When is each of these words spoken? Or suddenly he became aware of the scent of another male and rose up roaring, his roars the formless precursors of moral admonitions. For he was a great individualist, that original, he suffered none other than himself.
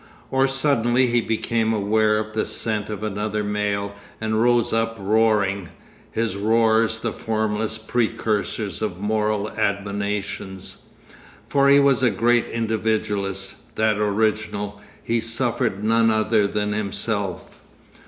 Or 0.31 0.47
suddenly 0.47 1.05
he 1.05 1.21
became 1.21 1.73
aware 1.73 2.17
of 2.17 2.33
the 2.33 2.47
scent 2.47 2.89
of 2.89 3.03
another 3.03 3.43
male 3.43 3.93
and 4.19 4.41
rose 4.41 4.73
up 4.73 4.97
roaring, 4.99 5.69
his 6.11 6.35
roars 6.35 6.97
the 6.97 7.11
formless 7.13 7.77
precursors 7.77 8.81
of 8.81 8.99
moral 8.99 9.51
admonitions. 9.51 10.85
For 11.47 11.69
he 11.69 11.79
was 11.79 12.01
a 12.01 12.09
great 12.09 12.47
individualist, 12.47 13.75
that 13.75 13.99
original, 13.99 14.81
he 15.03 15.19
suffered 15.19 15.83
none 15.83 16.09
other 16.09 16.47
than 16.47 16.73
himself. 16.73 17.61